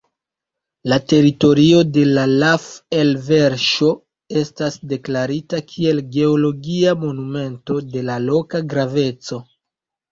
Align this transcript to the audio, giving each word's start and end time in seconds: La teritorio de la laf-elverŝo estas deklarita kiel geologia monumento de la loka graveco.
La 0.91 0.95
teritorio 1.11 1.81
de 1.97 2.05
la 2.13 2.23
laf-elverŝo 2.31 3.91
estas 4.43 4.79
deklarita 4.95 5.61
kiel 5.75 6.05
geologia 6.19 6.99
monumento 7.07 7.81
de 7.95 8.07
la 8.11 8.19
loka 8.33 8.67
graveco. 8.75 9.43